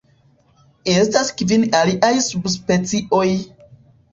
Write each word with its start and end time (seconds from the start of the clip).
Estas 0.93 1.29
kvin 1.41 1.67
aliaj 1.81 2.11
subspecioj. 2.31 3.27